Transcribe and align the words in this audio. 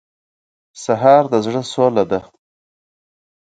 سهار 0.83 1.23
د 1.31 1.33
زړه 1.45 1.61
سوله 1.71 2.03
ده. 2.11 2.19